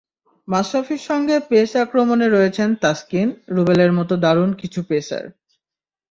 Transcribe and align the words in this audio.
মাশরাফির 0.47 1.01
সঙ্গে 1.01 1.35
পেস 1.49 1.71
আক্রমণে 1.75 2.27
রয়েছেন 2.29 2.69
তাসকিন, 2.75 3.27
রুবেলের 3.49 3.91
মতো 3.93 4.13
দারুণ 4.17 4.49
কিছু 4.53 4.79
পেসার। 4.89 5.25